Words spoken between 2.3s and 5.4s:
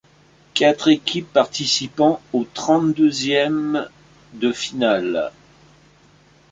aux trente-deuxièmes de finale.